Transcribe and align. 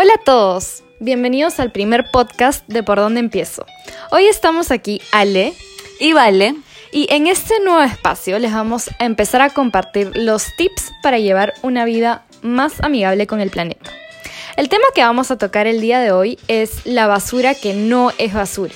Hola 0.00 0.12
a 0.14 0.24
todos, 0.24 0.84
bienvenidos 1.00 1.58
al 1.58 1.72
primer 1.72 2.12
podcast 2.12 2.64
de 2.68 2.84
Por 2.84 2.98
dónde 2.98 3.18
empiezo. 3.18 3.66
Hoy 4.12 4.26
estamos 4.26 4.70
aquí 4.70 5.02
Ale 5.10 5.54
y 5.98 6.12
Vale 6.12 6.54
y 6.92 7.12
en 7.12 7.26
este 7.26 7.58
nuevo 7.64 7.82
espacio 7.82 8.38
les 8.38 8.52
vamos 8.52 8.90
a 9.00 9.04
empezar 9.04 9.40
a 9.40 9.50
compartir 9.50 10.12
los 10.14 10.54
tips 10.56 10.92
para 11.02 11.18
llevar 11.18 11.54
una 11.62 11.84
vida 11.84 12.24
más 12.42 12.80
amigable 12.80 13.26
con 13.26 13.40
el 13.40 13.50
planeta. 13.50 13.90
El 14.56 14.68
tema 14.68 14.84
que 14.94 15.02
vamos 15.02 15.32
a 15.32 15.36
tocar 15.36 15.66
el 15.66 15.80
día 15.80 15.98
de 15.98 16.12
hoy 16.12 16.38
es 16.46 16.86
la 16.86 17.08
basura 17.08 17.56
que 17.56 17.74
no 17.74 18.12
es 18.18 18.32
basura. 18.32 18.74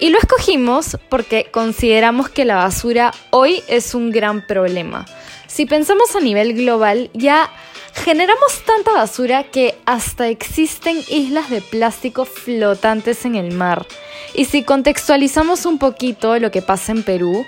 Y 0.00 0.08
lo 0.08 0.16
escogimos 0.16 0.96
porque 1.10 1.48
consideramos 1.50 2.30
que 2.30 2.46
la 2.46 2.56
basura 2.56 3.12
hoy 3.28 3.62
es 3.68 3.94
un 3.94 4.10
gran 4.10 4.46
problema. 4.46 5.04
Si 5.48 5.66
pensamos 5.66 6.16
a 6.16 6.20
nivel 6.20 6.54
global, 6.54 7.10
ya 7.12 7.50
generamos 7.94 8.62
tanta 8.64 8.92
basura 8.92 9.44
que 9.44 9.78
hasta 9.86 10.28
existen 10.28 10.98
islas 11.08 11.50
de 11.50 11.60
plástico 11.60 12.24
flotantes 12.24 13.24
en 13.24 13.34
el 13.34 13.52
mar. 13.52 13.86
Y 14.34 14.44
si 14.46 14.62
contextualizamos 14.62 15.66
un 15.66 15.78
poquito 15.78 16.38
lo 16.38 16.50
que 16.50 16.62
pasa 16.62 16.92
en 16.92 17.02
Perú, 17.02 17.44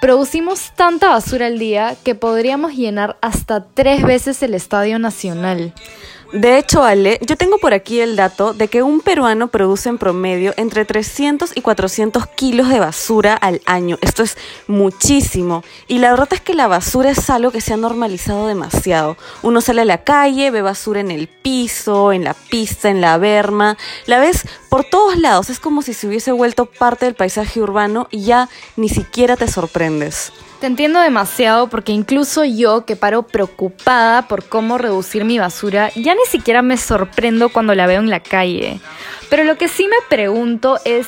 producimos 0.00 0.72
tanta 0.76 1.10
basura 1.10 1.46
al 1.46 1.58
día 1.58 1.96
que 2.04 2.14
podríamos 2.14 2.72
llenar 2.74 3.18
hasta 3.20 3.64
tres 3.64 4.02
veces 4.02 4.42
el 4.42 4.54
Estadio 4.54 4.98
Nacional. 4.98 5.74
De 6.32 6.58
hecho, 6.58 6.84
Ale, 6.84 7.18
yo 7.26 7.36
tengo 7.36 7.58
por 7.58 7.74
aquí 7.74 7.98
el 7.98 8.14
dato 8.14 8.52
de 8.52 8.68
que 8.68 8.84
un 8.84 9.00
peruano 9.00 9.48
produce 9.48 9.88
en 9.88 9.98
promedio 9.98 10.54
entre 10.56 10.84
300 10.84 11.56
y 11.56 11.60
400 11.60 12.24
kilos 12.28 12.68
de 12.68 12.78
basura 12.78 13.34
al 13.34 13.60
año. 13.66 13.98
Esto 14.00 14.22
es 14.22 14.36
muchísimo. 14.68 15.64
Y 15.88 15.98
la 15.98 16.10
verdad 16.10 16.28
es 16.30 16.40
que 16.40 16.54
la 16.54 16.68
basura 16.68 17.10
es 17.10 17.28
algo 17.30 17.50
que 17.50 17.60
se 17.60 17.74
ha 17.74 17.76
normalizado 17.76 18.46
demasiado. 18.46 19.16
Uno 19.42 19.60
sale 19.60 19.80
a 19.80 19.84
la 19.84 20.04
calle, 20.04 20.52
ve 20.52 20.62
basura 20.62 21.00
en 21.00 21.10
el 21.10 21.26
piso, 21.26 22.12
en 22.12 22.22
la 22.22 22.34
pista, 22.34 22.90
en 22.90 23.00
la 23.00 23.18
berma. 23.18 23.76
La 24.06 24.20
ves 24.20 24.46
por 24.68 24.84
todos 24.84 25.16
lados. 25.18 25.50
Es 25.50 25.58
como 25.58 25.82
si 25.82 25.94
se 25.94 26.06
hubiese 26.06 26.30
vuelto 26.30 26.66
parte 26.66 27.06
del 27.06 27.16
paisaje 27.16 27.60
urbano 27.60 28.06
y 28.08 28.22
ya 28.22 28.48
ni 28.76 28.88
siquiera 28.88 29.36
te 29.36 29.48
sorprendes. 29.48 30.32
Te 30.60 30.66
entiendo 30.66 31.00
demasiado 31.00 31.68
porque 31.70 31.92
incluso 31.92 32.44
yo 32.44 32.84
que 32.84 32.94
paro 32.94 33.22
preocupada 33.22 34.28
por 34.28 34.44
cómo 34.44 34.76
reducir 34.76 35.24
mi 35.24 35.38
basura, 35.38 35.90
ya 35.94 36.14
ni 36.20 36.30
siquiera 36.30 36.62
me 36.62 36.76
sorprendo 36.76 37.48
cuando 37.48 37.74
la 37.74 37.86
veo 37.86 38.00
en 38.00 38.10
la 38.10 38.20
calle. 38.20 38.80
Pero 39.28 39.44
lo 39.44 39.56
que 39.56 39.68
sí 39.68 39.88
me 39.88 39.96
pregunto 40.08 40.78
es, 40.84 41.06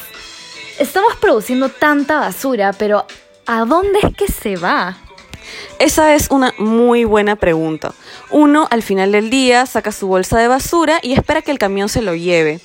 estamos 0.78 1.16
produciendo 1.16 1.68
tanta 1.68 2.20
basura, 2.20 2.72
pero 2.72 3.06
¿a 3.46 3.64
dónde 3.64 3.98
es 4.02 4.16
que 4.16 4.28
se 4.28 4.56
va? 4.56 4.96
Esa 5.78 6.14
es 6.14 6.28
una 6.30 6.54
muy 6.58 7.04
buena 7.04 7.36
pregunta. 7.36 7.92
Uno 8.30 8.68
al 8.70 8.82
final 8.82 9.12
del 9.12 9.30
día 9.30 9.66
saca 9.66 9.92
su 9.92 10.06
bolsa 10.06 10.38
de 10.38 10.48
basura 10.48 10.98
y 11.02 11.12
espera 11.12 11.42
que 11.42 11.50
el 11.50 11.58
camión 11.58 11.88
se 11.88 12.02
lo 12.02 12.14
lleve. 12.14 12.60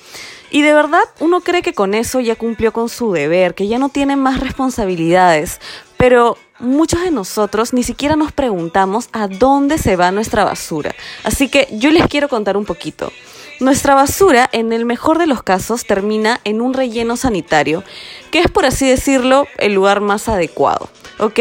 Y 0.49 0.61
de 0.61 0.73
verdad 0.73 1.01
uno 1.19 1.41
cree 1.41 1.61
que 1.61 1.73
con 1.73 1.93
eso 1.93 2.19
ya 2.19 2.35
cumplió 2.35 2.71
con 2.71 2.87
su 2.87 3.11
deber, 3.11 3.53
que 3.53 3.67
ya 3.67 3.79
no 3.79 3.89
tiene 3.89 4.15
más 4.15 4.39
responsabilidades. 4.39 5.59
Pero 5.97 6.37
muchos 6.59 7.01
de 7.01 7.11
nosotros 7.11 7.73
ni 7.73 7.83
siquiera 7.83 8.15
nos 8.15 8.31
preguntamos 8.31 9.09
a 9.11 9.27
dónde 9.27 9.77
se 9.77 9.95
va 9.95 10.11
nuestra 10.11 10.43
basura. 10.43 10.95
Así 11.23 11.49
que 11.49 11.67
yo 11.71 11.91
les 11.91 12.07
quiero 12.07 12.29
contar 12.29 12.57
un 12.57 12.65
poquito. 12.65 13.11
Nuestra 13.59 13.95
basura, 13.95 14.47
en 14.51 14.71
el 14.71 14.85
mejor 14.85 15.17
de 15.17 15.25
los 15.25 15.41
casos, 15.41 15.85
termina 15.85 16.39
en 16.43 16.61
un 16.61 16.75
relleno 16.75 17.17
sanitario, 17.17 17.83
que 18.29 18.39
es, 18.39 18.51
por 18.51 18.65
así 18.65 18.87
decirlo, 18.87 19.47
el 19.57 19.73
lugar 19.73 19.99
más 19.99 20.29
adecuado. 20.29 20.89
¿Ok? 21.19 21.39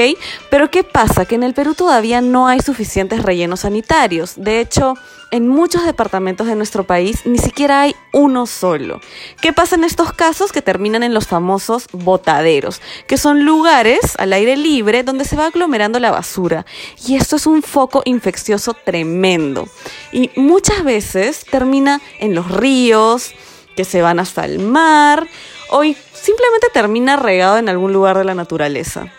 Pero 0.51 0.71
¿qué 0.71 0.85
pasa? 0.85 1.25
Que 1.25 1.35
en 1.35 1.43
el 1.43 1.55
Perú 1.55 1.75
todavía 1.75 2.21
no 2.21 2.49
hay 2.49 2.61
suficientes 2.61 3.23
rellenos 3.23 3.61
sanitarios. 3.61 4.35
De 4.37 4.61
hecho, 4.61 4.95
en 5.31 5.49
muchos 5.49 5.85
departamentos 5.85 6.47
de 6.47 6.55
nuestro 6.55 6.85
país 6.85 7.23
ni 7.25 7.39
siquiera 7.39 7.83
hay 7.83 7.95
uno 8.13 8.47
solo. 8.47 9.01
¿Qué 9.41 9.53
pasa 9.53 9.75
en 9.75 9.85
estos 9.85 10.13
casos? 10.13 10.53
Que 10.53 10.63
terminan 10.63 11.03
en 11.03 11.15
los 11.15 11.27
famosos 11.27 11.87
botaderos, 11.93 12.81
que 13.07 13.17
son 13.17 13.45
lugares 13.45 14.01
al 14.19 14.33
aire 14.33 14.57
libre 14.57 15.03
donde 15.03 15.25
se 15.25 15.37
va 15.37 15.47
aglomerando 15.47 15.99
la 15.99 16.11
basura. 16.11 16.65
Y 17.07 17.17
esto 17.17 17.37
es 17.37 17.47
un 17.47 17.63
foco 17.63 18.03
infeccioso 18.05 18.75
tremendo. 18.75 19.69
Y 20.13 20.31
muchas 20.37 20.85
veces 20.85 21.45
termina 21.45 22.01
en 22.21 22.35
los 22.35 22.51
ríos, 22.51 23.33
que 23.77 23.85
se 23.85 24.03
van 24.03 24.19
hasta 24.19 24.45
el 24.45 24.59
mar, 24.59 25.29
o 25.71 25.83
simplemente 25.83 26.69
termina 26.73 27.17
regado 27.17 27.59
en 27.59 27.69
algún 27.69 27.93
lugar 27.93 28.17
de 28.17 28.25
la 28.25 28.35
naturaleza. 28.35 29.13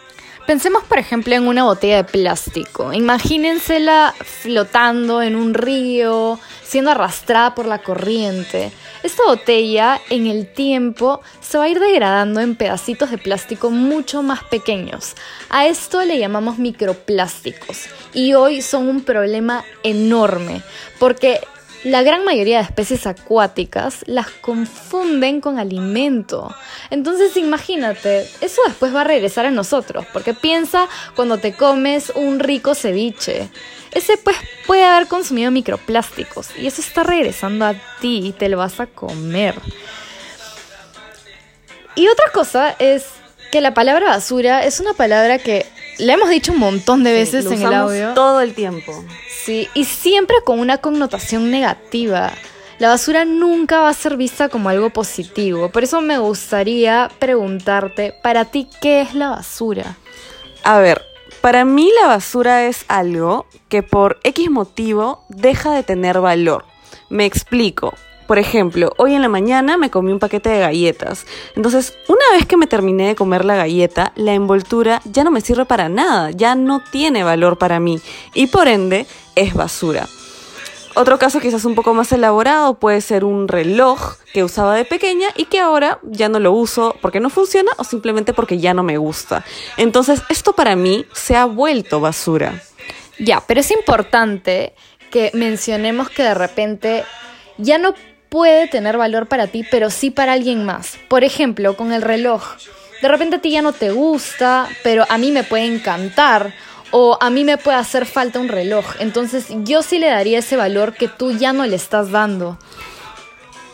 Pensemos, 0.48 0.86
por 0.86 0.98
ejemplo, 0.98 1.36
en 1.36 1.46
una 1.46 1.66
botella 1.66 1.98
de 1.98 2.04
plástico. 2.06 2.94
Imagínensela 2.94 4.16
flotando 4.24 5.22
en 5.22 5.36
un 5.36 5.54
río, 5.54 6.40
siendo 6.64 6.92
arrastrada 6.92 7.54
por 7.54 7.66
la 7.66 7.80
corriente. 7.80 8.72
Esta 9.04 9.26
botella, 9.26 10.00
en 10.10 10.26
el 10.26 10.48
tiempo, 10.48 11.20
se 11.42 11.58
va 11.58 11.66
a 11.66 11.68
ir 11.68 11.82
degradando 11.82 12.40
en 12.40 12.56
pedacitos 12.56 13.12
de 13.12 13.18
plástico 13.18 13.72
mucho 13.72 14.24
más 14.24 14.42
pequeños. 14.46 15.16
A 15.50 15.68
esto 15.68 16.02
le 16.06 16.18
llamamos 16.18 16.60
microplásticos. 16.60 17.88
Y 18.14 18.34
hoy 18.34 18.62
son 18.62 18.88
un 18.88 19.04
problema 19.04 19.66
enorme, 19.84 20.64
porque 20.98 21.42
la 21.84 22.04
gran 22.04 22.26
mayoría 22.26 22.58
de 22.58 22.64
especies 22.64 23.06
acuáticas 23.06 24.04
las 24.08 24.30
confunden 24.30 25.42
con 25.42 25.60
alimento. 25.60 26.54
Entonces 26.90 27.38
imagínate, 27.38 28.28
eso 28.42 28.62
después 28.66 28.94
va 28.94 29.02
a 29.02 29.06
regresar 29.06 29.46
a 29.46 29.52
nosotros, 29.52 30.06
porque 30.12 30.34
piensa 30.34 30.88
cuando 31.16 31.38
te 31.38 31.54
comes 31.54 32.12
un 32.16 32.40
rico 32.40 32.76
ceviche. 32.76 33.50
Ese 33.92 34.18
pues 34.18 34.38
puede 34.66 34.84
haber 34.84 35.08
consumido 35.08 35.50
microplásticos 35.52 36.50
y 36.58 36.68
eso 36.68 36.82
está 36.82 37.04
regresando 37.04 37.66
a 37.66 37.74
ti 38.02 38.28
y 38.28 38.32
te 38.32 38.50
lo 38.50 38.58
vas 38.58 38.80
a 38.80 38.88
comer. 38.88 39.56
Y 41.96 42.08
otra 42.08 42.32
cosa 42.32 42.76
es 42.78 43.06
que 43.52 43.62
la 43.62 43.74
palabra 43.74 44.08
basura 44.08 44.64
es 44.64 44.80
una 44.80 44.94
palabra 44.94 45.40
que 45.40 45.66
la 46.00 46.14
hemos 46.14 46.30
dicho 46.30 46.52
un 46.52 46.60
montón 46.60 47.04
de 47.04 47.12
veces 47.12 47.46
en 47.46 47.62
el 47.62 47.74
audio. 47.74 48.14
Todo 48.14 48.42
el 48.42 48.54
tiempo. 48.54 49.04
Sí, 49.44 49.68
y 49.74 49.86
siempre 49.86 50.36
con 50.44 50.60
una 50.60 50.78
connotación 50.78 51.52
negativa. 51.52 52.32
La 52.80 52.90
basura 52.90 53.26
nunca 53.26 53.80
va 53.80 53.90
a 53.90 53.94
ser 53.94 54.18
vista 54.18 54.50
como 54.50 54.70
algo 54.70 54.92
positivo. 54.92 55.70
Por 55.70 55.84
eso 55.84 56.00
me 56.02 56.20
gustaría 56.20 57.10
preguntarte, 57.18 58.14
para 58.22 58.46
ti, 58.46 58.68
¿qué 58.82 59.02
es 59.02 59.16
la 59.16 59.30
basura? 59.30 59.98
A 60.64 60.80
ver, 60.80 61.02
para 61.42 61.66
mí 61.66 61.90
la 62.02 62.08
basura 62.08 62.66
es 62.66 62.86
algo 62.88 63.48
que 63.68 63.82
por 63.82 64.20
X 64.24 64.52
motivo 64.52 65.24
deja 65.30 65.72
de 65.72 65.84
tener 65.84 66.20
valor. 66.20 66.66
Me 67.10 67.26
explico. 67.26 67.96
Por 68.28 68.40
ejemplo, 68.40 68.92
hoy 68.98 69.16
en 69.16 69.22
la 69.22 69.30
mañana 69.30 69.78
me 69.78 69.90
comí 69.90 70.12
un 70.12 70.20
paquete 70.20 70.50
de 70.50 70.60
galletas. 70.60 71.26
Entonces, 71.56 71.98
una 72.10 72.26
vez 72.34 72.46
que 72.46 72.58
me 72.58 72.68
terminé 72.68 73.08
de 73.08 73.16
comer 73.16 73.46
la 73.46 73.56
galleta, 73.56 74.12
la 74.16 74.34
envoltura 74.34 75.02
ya 75.06 75.24
no 75.24 75.32
me 75.32 75.40
sirve 75.40 75.66
para 75.66 75.88
nada, 75.88 76.32
ya 76.32 76.54
no 76.56 76.82
tiene 76.92 77.24
valor 77.24 77.58
para 77.58 77.80
mí 77.80 78.02
y 78.34 78.48
por 78.48 78.68
ende 78.68 79.08
es 79.36 79.54
basura. 79.54 80.08
Otro 80.96 81.20
caso 81.20 81.40
quizás 81.40 81.64
un 81.64 81.76
poco 81.76 81.94
más 81.94 82.12
elaborado 82.12 82.74
puede 82.80 83.02
ser 83.02 83.24
un 83.24 83.48
reloj 83.48 84.16
que 84.34 84.44
usaba 84.44 84.76
de 84.76 84.84
pequeña 84.84 85.28
y 85.36 85.46
que 85.46 85.60
ahora 85.60 86.00
ya 86.02 86.28
no 86.28 86.40
lo 86.40 86.52
uso 86.52 86.96
porque 87.02 87.20
no 87.20 87.30
funciona 87.30 87.72
o 87.78 87.84
simplemente 87.84 88.34
porque 88.34 88.58
ya 88.58 88.74
no 88.74 88.82
me 88.82 88.98
gusta. 88.98 89.46
Entonces 89.78 90.24
esto 90.28 90.54
para 90.54 90.76
mí 90.76 91.06
se 91.14 91.36
ha 91.36 91.46
vuelto 91.46 92.00
basura. 92.00 92.64
Ya, 93.20 93.42
pero 93.46 93.60
es 93.60 93.70
importante 93.72 94.74
que 95.12 95.30
mencionemos 95.36 96.10
que 96.10 96.24
de 96.24 96.34
repente 96.34 97.04
ya 97.58 97.78
no 97.78 97.94
puede 98.30 98.68
tener 98.68 98.98
valor 98.98 99.28
para 99.28 99.48
ti, 99.48 99.66
pero 99.70 99.90
sí 99.90 100.12
para 100.12 100.34
alguien 100.34 100.66
más. 100.66 100.98
Por 101.08 101.24
ejemplo, 101.24 101.76
con 101.76 101.94
el 101.94 102.02
reloj. 102.02 102.44
De 103.02 103.08
repente 103.08 103.38
a 103.38 103.42
ti 103.42 103.52
ya 103.52 103.62
no 103.62 103.74
te 103.74 103.92
gusta, 103.92 104.68
pero 104.84 105.06
a 105.10 105.18
mí 105.18 105.32
me 105.32 105.44
puede 105.44 105.66
encantar. 105.66 106.54
O 106.92 107.18
a 107.20 107.30
mí 107.30 107.44
me 107.44 107.58
puede 107.58 107.78
hacer 107.78 108.06
falta 108.06 108.40
un 108.40 108.48
reloj. 108.48 108.86
Entonces 109.00 109.48
yo 109.64 109.82
sí 109.82 110.00
le 110.00 110.08
daría 110.08 110.40
ese 110.40 110.56
valor 110.56 110.94
que 110.94 111.08
tú 111.10 111.32
ya 111.32 111.52
no 111.52 111.66
le 111.66 111.76
estás 111.76 112.12
dando. 112.12 112.58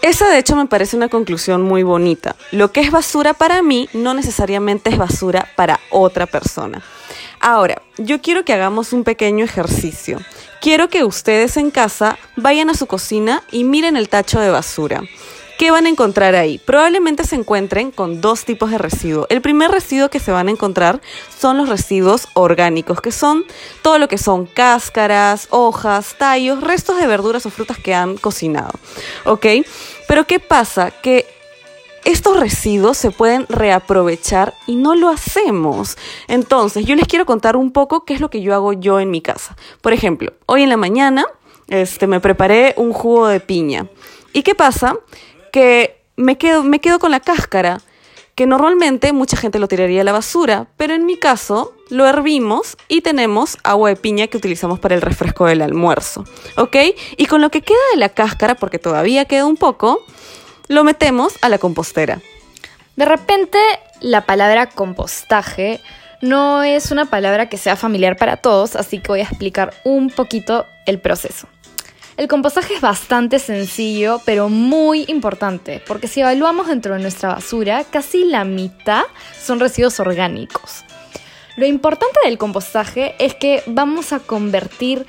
Esa 0.02 0.28
de 0.28 0.38
hecho 0.38 0.56
me 0.58 0.66
parece 0.66 0.98
una 0.98 1.08
conclusión 1.08 1.62
muy 1.62 1.84
bonita. 1.84 2.36
Lo 2.52 2.72
que 2.72 2.82
es 2.82 2.92
basura 2.92 3.34
para 3.34 3.62
mí 3.62 3.88
no 3.94 4.14
necesariamente 4.14 4.90
es 4.90 4.98
basura 4.98 5.48
para 5.56 5.80
otra 5.92 6.26
persona. 6.26 6.82
Ahora, 7.46 7.82
yo 7.98 8.22
quiero 8.22 8.46
que 8.46 8.54
hagamos 8.54 8.94
un 8.94 9.04
pequeño 9.04 9.44
ejercicio. 9.44 10.18
Quiero 10.62 10.88
que 10.88 11.04
ustedes 11.04 11.58
en 11.58 11.72
casa 11.72 12.18
vayan 12.38 12.70
a 12.70 12.74
su 12.74 12.88
cocina 12.88 13.44
y 13.52 13.66
miren 13.66 13.98
el 13.98 14.08
tacho 14.08 14.40
de 14.40 14.50
basura. 14.50 15.02
¿Qué 15.60 15.70
van 15.70 15.86
a 15.86 15.90
encontrar 15.90 16.36
ahí? 16.36 16.58
Probablemente 16.58 17.26
se 17.26 17.36
encuentren 17.36 17.92
con 17.92 18.22
dos 18.22 18.46
tipos 18.46 18.72
de 18.72 18.78
residuos. 18.78 19.28
El 19.30 19.42
primer 19.42 19.72
residuo 19.72 20.08
que 20.08 20.22
se 20.22 20.32
van 20.32 20.48
a 20.48 20.52
encontrar 20.52 21.02
son 21.38 21.58
los 21.58 21.68
residuos 21.68 22.30
orgánicos, 22.34 23.02
que 23.02 23.12
son 23.12 23.44
todo 23.82 24.00
lo 24.00 24.08
que 24.08 24.18
son 24.18 24.46
cáscaras, 24.46 25.48
hojas, 25.50 26.16
tallos, 26.18 26.62
restos 26.62 26.98
de 26.98 27.08
verduras 27.08 27.46
o 27.46 27.50
frutas 27.50 27.78
que 27.78 27.94
han 27.94 28.16
cocinado. 28.16 28.72
¿Ok? 29.26 29.48
Pero 30.08 30.26
¿qué 30.26 30.40
pasa? 30.40 30.92
Que 30.92 31.26
estos 32.06 32.40
residuos 32.40 32.98
se 32.98 33.12
pueden 33.12 33.46
reaprovechar 33.48 34.54
y 34.68 34.76
no 34.76 34.96
lo 34.96 35.10
hacemos. 35.10 35.98
Entonces, 36.28 36.86
yo 36.86 36.96
les 36.96 37.08
quiero 37.08 37.26
contar 37.26 37.56
un 37.56 37.72
poco 37.72 38.06
qué 38.06 38.14
es 38.14 38.20
lo 38.20 38.30
que 38.30 38.42
yo 38.42 38.54
hago 38.54 38.74
yo 38.74 39.00
en 39.00 39.10
mi 39.10 39.22
casa. 39.22 39.56
Por 39.82 39.94
ejemplo, 39.94 40.34
hoy 40.46 40.64
en 40.64 40.70
la 40.70 40.78
mañana 40.78 41.26
este, 41.68 42.08
me 42.08 42.20
preparé 42.20 42.74
un 42.78 42.94
jugo 42.94 43.28
de 43.28 43.40
piña. 43.40 43.88
¿Y 44.34 44.44
qué 44.44 44.56
pasa? 44.56 44.96
Que 45.52 46.02
me 46.16 46.38
quedo, 46.38 46.64
me 46.64 46.80
quedo 46.80 47.00
con 47.00 47.12
la 47.12 47.20
cáscara, 47.20 47.82
que 48.36 48.46
normalmente 48.48 49.14
mucha 49.14 49.38
gente 49.38 49.60
lo 49.60 49.68
tiraría 49.68 50.02
a 50.02 50.04
la 50.04 50.12
basura, 50.12 50.68
pero 50.78 50.94
en 50.94 51.06
mi 51.06 51.18
caso 51.18 51.74
lo 51.90 52.08
hervimos 52.08 52.78
y 52.88 53.02
tenemos 53.02 53.58
agua 53.64 53.90
de 53.90 53.96
piña 53.96 54.28
que 54.28 54.38
utilizamos 54.38 54.80
para 54.80 54.96
el 54.96 55.02
refresco 55.02 55.46
del 55.46 55.62
almuerzo, 55.62 56.26
¿ok? 56.58 56.76
Y 57.18 57.28
con 57.28 57.42
lo 57.42 57.52
que 57.52 57.62
queda 57.62 57.78
de 57.92 58.00
la 58.00 58.10
cáscara, 58.10 58.56
porque 58.56 58.80
todavía 58.80 59.26
queda 59.26 59.46
un 59.46 59.58
poco, 59.58 60.04
lo 60.68 60.84
metemos 60.84 61.34
a 61.42 61.50
la 61.50 61.58
compostera. 61.58 62.22
De 62.96 63.06
repente, 63.06 63.58
la 64.02 64.26
palabra 64.26 64.70
compostaje 64.70 65.82
no 66.22 66.64
es 66.64 66.92
una 66.92 67.06
palabra 67.06 67.50
que 67.50 67.58
sea 67.58 67.76
familiar 67.76 68.16
para 68.18 68.38
todos, 68.38 68.76
así 68.76 69.00
que 69.00 69.10
voy 69.10 69.20
a 69.22 69.24
explicar 69.24 69.74
un 69.84 70.10
poquito 70.10 70.66
el 70.86 71.00
proceso. 71.00 71.48
El 72.16 72.28
compostaje 72.28 72.76
es 72.76 72.82
bastante 72.82 73.40
sencillo, 73.40 74.22
pero 74.24 74.48
muy 74.48 75.06
importante, 75.08 75.82
porque 75.88 76.08
si 76.08 76.22
evaluamos 76.22 76.68
dentro 76.68 76.94
de 76.94 77.02
nuestra 77.02 77.30
basura, 77.30 77.84
casi 77.90 78.24
la 78.24 78.46
mitad 78.46 79.04
son 79.38 79.60
residuos 79.60 80.00
orgánicos. 80.00 80.84
Lo 81.56 81.66
importante 81.66 82.20
del 82.24 82.38
compostaje 82.38 83.16
es 83.20 83.34
que 83.36 83.64
vamos 83.66 84.14
a 84.14 84.20
convertir 84.20 85.06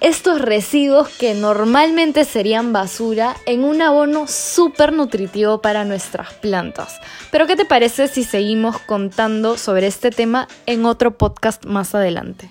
estos 0.00 0.40
residuos 0.40 1.08
que 1.08 1.34
normalmente 1.34 2.24
serían 2.24 2.72
basura 2.72 3.36
en 3.46 3.64
un 3.64 3.82
abono 3.82 4.26
súper 4.26 4.92
nutritivo 4.92 5.60
para 5.60 5.84
nuestras 5.84 6.34
plantas. 6.34 7.00
Pero 7.30 7.46
¿qué 7.46 7.56
te 7.56 7.64
parece 7.64 8.08
si 8.08 8.24
seguimos 8.24 8.78
contando 8.78 9.56
sobre 9.56 9.86
este 9.86 10.10
tema 10.10 10.48
en 10.66 10.86
otro 10.86 11.16
podcast 11.16 11.64
más 11.64 11.94
adelante? 11.94 12.50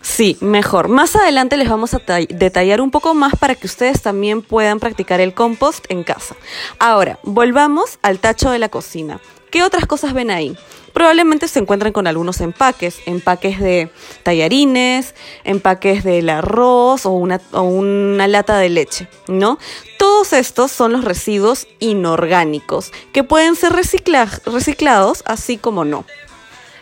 Sí, 0.00 0.36
mejor. 0.40 0.88
Más 0.88 1.16
adelante 1.16 1.56
les 1.56 1.68
vamos 1.68 1.92
a 1.94 2.00
detallar 2.28 2.80
un 2.80 2.90
poco 2.90 3.14
más 3.14 3.34
para 3.36 3.54
que 3.54 3.66
ustedes 3.66 4.00
también 4.00 4.42
puedan 4.42 4.80
practicar 4.80 5.20
el 5.20 5.34
compost 5.34 5.84
en 5.88 6.04
casa. 6.04 6.36
Ahora, 6.78 7.18
volvamos 7.24 7.98
al 8.02 8.18
tacho 8.18 8.50
de 8.50 8.58
la 8.58 8.68
cocina. 8.68 9.20
¿Qué 9.50 9.62
otras 9.62 9.86
cosas 9.86 10.12
ven 10.12 10.30
ahí? 10.30 10.56
Probablemente 10.92 11.48
se 11.48 11.58
encuentren 11.58 11.92
con 11.92 12.06
algunos 12.06 12.40
empaques, 12.40 12.98
empaques 13.06 13.60
de 13.60 13.90
tallarines, 14.22 15.14
empaques 15.44 16.02
del 16.04 16.28
arroz 16.28 17.06
o 17.06 17.10
una, 17.10 17.40
o 17.52 17.62
una 17.62 18.26
lata 18.26 18.58
de 18.58 18.68
leche, 18.68 19.08
¿no? 19.28 19.58
Todos 19.98 20.32
estos 20.32 20.72
son 20.72 20.92
los 20.92 21.04
residuos 21.04 21.68
inorgánicos 21.78 22.92
que 23.12 23.24
pueden 23.24 23.54
ser 23.54 23.72
reciclados 23.72 25.22
así 25.26 25.56
como 25.56 25.84
no. 25.84 26.04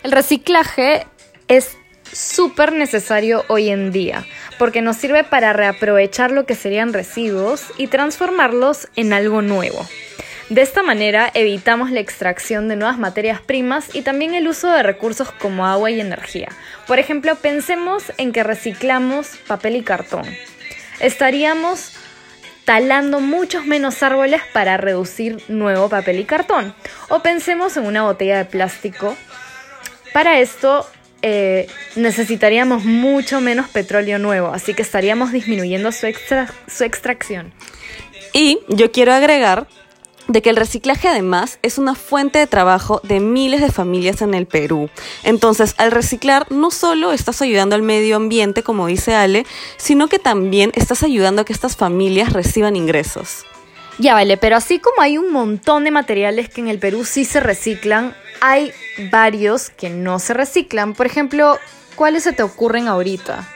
El 0.03 0.11
reciclaje 0.11 1.05
es 1.47 1.77
súper 2.11 2.71
necesario 2.73 3.43
hoy 3.49 3.69
en 3.69 3.91
día, 3.91 4.25
porque 4.57 4.81
nos 4.81 4.97
sirve 4.97 5.23
para 5.23 5.53
reaprovechar 5.53 6.31
lo 6.31 6.45
que 6.45 6.55
serían 6.55 6.93
residuos 6.93 7.65
y 7.77 7.87
transformarlos 7.87 8.87
en 8.95 9.13
algo 9.13 9.41
nuevo. 9.41 9.85
De 10.49 10.61
esta 10.61 10.81
manera 10.81 11.29
evitamos 11.33 11.91
la 11.91 11.99
extracción 11.99 12.69
de 12.69 12.77
nuevas 12.77 12.97
materias 12.97 13.41
primas 13.41 13.93
y 13.93 14.01
también 14.01 14.33
el 14.33 14.47
uso 14.47 14.71
de 14.71 14.81
recursos 14.81 15.29
como 15.31 15.65
agua 15.65 15.91
y 15.91 15.99
energía. 15.99 16.47
Por 16.87 16.99
ejemplo, 16.99 17.35
pensemos 17.35 18.13
en 18.17 18.31
que 18.31 18.43
reciclamos 18.43 19.35
papel 19.45 19.75
y 19.75 19.83
cartón. 19.83 20.25
Estaríamos 21.01 21.97
talando 22.63 23.19
muchos 23.19 23.65
menos 23.65 24.01
árboles 24.03 24.41
para 24.53 24.77
reducir 24.77 25.43
nuevo 25.49 25.89
papel 25.89 26.19
y 26.19 26.23
cartón. 26.23 26.73
O 27.09 27.21
pensemos 27.21 27.75
en 27.75 27.85
una 27.85 28.03
botella 28.03 28.37
de 28.37 28.45
plástico. 28.45 29.17
Para 30.13 30.39
esto 30.39 30.89
eh, 31.23 31.67
necesitaríamos 31.97 32.85
mucho 32.85 33.41
menos 33.41 33.67
petróleo 33.67 34.17
nuevo, 34.17 34.47
así 34.47 34.73
que 34.73 34.81
estaríamos 34.81 35.33
disminuyendo 35.33 35.91
su, 35.91 36.07
su 36.67 36.83
extracción. 36.85 37.51
Y 38.33 38.59
yo 38.69 38.91
quiero 38.93 39.13
agregar 39.13 39.67
de 40.27 40.41
que 40.41 40.49
el 40.49 40.55
reciclaje 40.55 41.07
además 41.07 41.59
es 41.61 41.77
una 41.77 41.95
fuente 41.95 42.39
de 42.39 42.47
trabajo 42.47 43.01
de 43.03 43.19
miles 43.19 43.61
de 43.61 43.71
familias 43.71 44.21
en 44.21 44.33
el 44.33 44.45
Perú. 44.45 44.89
Entonces, 45.23 45.73
al 45.77 45.91
reciclar 45.91 46.51
no 46.51 46.71
solo 46.71 47.11
estás 47.11 47.41
ayudando 47.41 47.75
al 47.75 47.81
medio 47.81 48.15
ambiente, 48.15 48.63
como 48.63 48.87
dice 48.87 49.15
Ale, 49.15 49.45
sino 49.77 50.07
que 50.07 50.19
también 50.19 50.71
estás 50.75 51.03
ayudando 51.03 51.41
a 51.41 51.45
que 51.45 51.53
estas 51.53 51.75
familias 51.75 52.33
reciban 52.33 52.75
ingresos. 52.75 53.45
Ya 53.99 54.13
vale, 54.13 54.37
pero 54.37 54.55
así 54.55 54.79
como 54.79 55.01
hay 55.01 55.17
un 55.17 55.31
montón 55.31 55.83
de 55.83 55.91
materiales 55.91 56.49
que 56.49 56.61
en 56.61 56.67
el 56.67 56.77
Perú 56.77 57.03
sí 57.03 57.25
se 57.25 57.39
reciclan, 57.39 58.15
hay 58.41 58.71
varios 59.11 59.71
que 59.71 59.89
no 59.89 60.19
se 60.19 60.35
reciclan. 60.35 60.93
Por 60.93 61.07
ejemplo, 61.07 61.57
¿cuáles 61.95 62.23
se 62.23 62.33
te 62.33 62.43
ocurren 62.43 62.87
ahorita? 62.87 63.47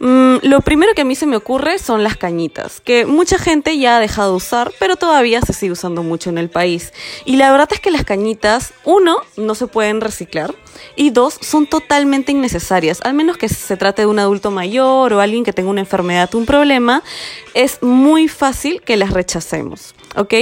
Mm, 0.00 0.36
lo 0.42 0.60
primero 0.60 0.94
que 0.94 1.02
a 1.02 1.04
mí 1.04 1.14
se 1.16 1.26
me 1.26 1.36
ocurre 1.36 1.78
son 1.78 2.04
las 2.04 2.16
cañitas, 2.16 2.80
que 2.80 3.04
mucha 3.04 3.38
gente 3.38 3.78
ya 3.78 3.96
ha 3.96 4.00
dejado 4.00 4.30
de 4.30 4.36
usar, 4.36 4.72
pero 4.78 4.96
todavía 4.96 5.40
se 5.40 5.52
sigue 5.52 5.72
usando 5.72 6.02
mucho 6.02 6.30
en 6.30 6.38
el 6.38 6.50
país. 6.50 6.92
Y 7.24 7.36
la 7.36 7.50
verdad 7.50 7.68
es 7.72 7.80
que 7.80 7.90
las 7.90 8.04
cañitas, 8.04 8.72
uno, 8.84 9.18
no 9.36 9.54
se 9.54 9.66
pueden 9.66 10.00
reciclar, 10.00 10.54
y 10.94 11.10
dos, 11.10 11.38
son 11.40 11.66
totalmente 11.66 12.30
innecesarias, 12.30 13.00
al 13.02 13.14
menos 13.14 13.36
que 13.36 13.48
se 13.48 13.76
trate 13.76 14.02
de 14.02 14.06
un 14.06 14.18
adulto 14.18 14.50
mayor 14.50 15.12
o 15.12 15.20
alguien 15.20 15.44
que 15.44 15.52
tenga 15.52 15.70
una 15.70 15.80
enfermedad, 15.80 16.32
un 16.34 16.46
problema, 16.46 17.02
es 17.54 17.82
muy 17.82 18.28
fácil 18.28 18.80
que 18.82 18.96
las 18.96 19.12
rechacemos, 19.12 19.94
¿ok? 20.14 20.34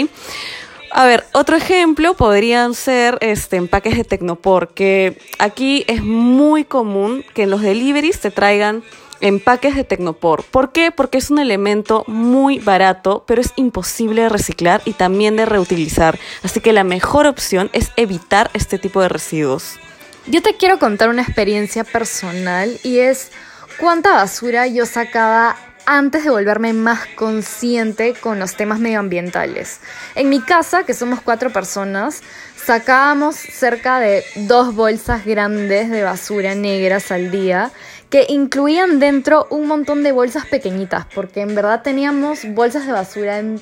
A 0.90 1.04
ver, 1.04 1.24
otro 1.32 1.56
ejemplo 1.56 2.14
podrían 2.14 2.74
ser 2.74 3.18
este, 3.20 3.56
empaques 3.56 3.96
de 3.96 4.04
Tecnopor, 4.04 4.68
que 4.68 5.18
aquí 5.38 5.84
es 5.88 6.02
muy 6.02 6.64
común 6.64 7.24
que 7.34 7.42
en 7.42 7.50
los 7.50 7.60
deliveries 7.60 8.20
te 8.20 8.30
traigan 8.30 8.82
empaques 9.20 9.74
de 9.74 9.84
Tecnopor. 9.84 10.44
¿Por 10.44 10.72
qué? 10.72 10.90
Porque 10.90 11.18
es 11.18 11.30
un 11.30 11.38
elemento 11.38 12.04
muy 12.06 12.58
barato, 12.58 13.24
pero 13.26 13.40
es 13.40 13.52
imposible 13.56 14.22
de 14.22 14.28
reciclar 14.28 14.82
y 14.84 14.92
también 14.92 15.36
de 15.36 15.46
reutilizar. 15.46 16.18
Así 16.42 16.60
que 16.60 16.72
la 16.72 16.84
mejor 16.84 17.26
opción 17.26 17.70
es 17.72 17.90
evitar 17.96 18.50
este 18.54 18.78
tipo 18.78 19.00
de 19.00 19.08
residuos. 19.08 19.78
Yo 20.26 20.42
te 20.42 20.56
quiero 20.56 20.78
contar 20.78 21.08
una 21.08 21.22
experiencia 21.22 21.84
personal 21.84 22.78
y 22.82 22.98
es 22.98 23.30
cuánta 23.78 24.12
basura 24.12 24.66
yo 24.66 24.84
sacaba 24.84 25.56
antes 25.86 26.24
de 26.24 26.30
volverme 26.30 26.72
más 26.72 27.06
consciente 27.14 28.14
con 28.14 28.40
los 28.40 28.56
temas 28.56 28.80
medioambientales. 28.80 29.80
En 30.16 30.28
mi 30.28 30.40
casa, 30.40 30.84
que 30.84 30.94
somos 30.94 31.20
cuatro 31.20 31.50
personas, 31.50 32.22
sacábamos 32.66 33.36
cerca 33.36 34.00
de 34.00 34.24
dos 34.34 34.74
bolsas 34.74 35.24
grandes 35.24 35.88
de 35.88 36.02
basura 36.02 36.56
negras 36.56 37.12
al 37.12 37.30
día 37.30 37.70
que 38.10 38.26
incluían 38.28 38.98
dentro 38.98 39.46
un 39.50 39.68
montón 39.68 40.02
de 40.02 40.10
bolsas 40.10 40.46
pequeñitas, 40.46 41.06
porque 41.14 41.42
en 41.42 41.54
verdad 41.54 41.82
teníamos 41.82 42.40
bolsas 42.54 42.84
de 42.86 42.92
basura 42.92 43.38
en 43.38 43.60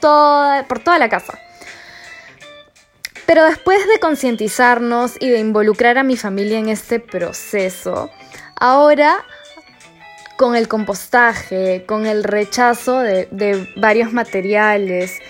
toda, 0.00 0.66
por 0.66 0.78
toda 0.78 0.98
la 0.98 1.10
casa. 1.10 1.38
Pero 3.26 3.44
después 3.44 3.86
de 3.86 4.00
concientizarnos 4.00 5.16
y 5.20 5.28
de 5.28 5.38
involucrar 5.38 5.98
a 5.98 6.02
mi 6.02 6.16
familia 6.16 6.58
en 6.58 6.70
este 6.70 6.98
proceso, 6.98 8.10
ahora 8.56 9.22
con 10.38 10.56
el 10.56 10.66
compostaje, 10.66 11.84
con 11.86 12.06
el 12.06 12.24
rechazo 12.24 13.00
de, 13.00 13.28
de 13.30 13.70
varios 13.76 14.14
materiales 14.14 15.20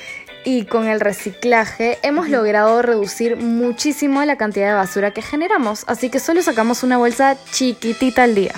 y 0.45 0.65
con 0.65 0.89
el 0.89 1.01
reciclaje 1.01 1.99
hemos 2.03 2.29
logrado 2.29 2.83
reducir 2.83 3.37
muchísimo 3.37 4.25
la 4.25 4.37
cantidad 4.37 4.69
de 4.69 4.75
basura 4.75 5.13
que 5.13 5.23
generamos, 5.23 5.85
así 5.87 6.11
que 6.11 6.21
solo 6.21 6.43
sacamos 6.43 6.83
una 6.83 6.99
bolsa 6.99 7.37
chiquitita 7.51 8.25
al 8.25 8.35
día. 8.35 8.53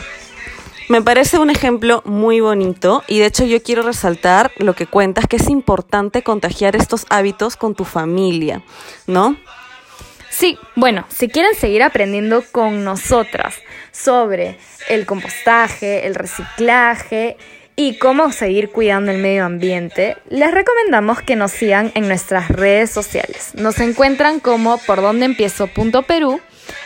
Me 0.88 1.00
parece 1.00 1.38
un 1.38 1.48
ejemplo 1.48 2.02
muy 2.04 2.40
bonito 2.40 3.02
y 3.08 3.20
de 3.20 3.26
hecho 3.26 3.44
yo 3.44 3.62
quiero 3.62 3.82
resaltar 3.82 4.52
lo 4.58 4.74
que 4.74 4.86
cuentas, 4.86 5.26
que 5.26 5.36
es 5.36 5.48
importante 5.48 6.22
contagiar 6.22 6.76
estos 6.76 7.06
hábitos 7.08 7.56
con 7.56 7.74
tu 7.74 7.84
familia, 7.84 8.62
¿no? 9.06 9.36
Sí, 10.28 10.58
bueno, 10.76 11.04
si 11.08 11.28
quieren 11.28 11.54
seguir 11.54 11.82
aprendiendo 11.82 12.42
con 12.52 12.84
nosotras 12.84 13.54
sobre 13.90 14.58
el 14.88 15.06
compostaje, 15.06 16.06
el 16.06 16.14
reciclaje 16.14 17.36
y 17.88 17.98
cómo 17.98 18.30
seguir 18.30 18.70
cuidando 18.70 19.10
el 19.10 19.18
medio 19.18 19.44
ambiente, 19.44 20.16
les 20.28 20.52
recomendamos 20.52 21.20
que 21.20 21.34
nos 21.34 21.50
sigan 21.50 21.90
en 21.96 22.06
nuestras 22.06 22.48
redes 22.48 22.90
sociales. 22.90 23.50
Nos 23.54 23.80
encuentran 23.80 24.38
como 24.38 24.78
por 24.78 25.02
donde 25.02 25.26
empiezo 25.26 25.66
Perú 25.66 26.40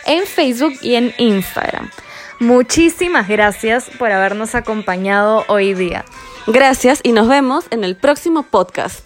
en 0.07 0.25
Facebook 0.25 0.73
y 0.81 0.95
en 0.95 1.13
Instagram. 1.19 1.91
Muchísimas 2.39 3.27
gracias 3.27 3.91
por 3.99 4.11
habernos 4.11 4.55
acompañado 4.55 5.45
hoy 5.47 5.75
día. 5.75 6.03
Gracias 6.47 6.99
y 7.03 7.11
nos 7.11 7.27
vemos 7.27 7.65
en 7.69 7.83
el 7.83 7.95
próximo 7.95 8.41
podcast. 8.41 9.05